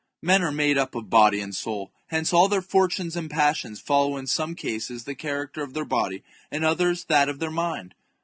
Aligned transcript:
\ 0.15 0.19
Men 0.23 0.41
are 0.41 0.51
made 0.51 0.79
up 0.79 0.95
of 0.95 1.11
body 1.11 1.39
and 1.41 1.53
soul; 1.55 1.91
hence 2.07 2.33
all 2.33 2.47
their 2.47 2.63
fortunes 2.63 3.15
and 3.15 3.29
passions 3.29 3.79
follow 3.79 4.17
in 4.17 4.25
some 4.25 4.55
cases 4.55 5.03
the 5.03 5.13
character 5.13 5.61
of 5.61 5.75
their 5.75 5.85
body, 5.85 6.23
in 6.51 6.63
others 6.63 7.03
that 7.05 7.29
of 7.29 7.37
their 7.37 7.51
mind. 7.51 7.93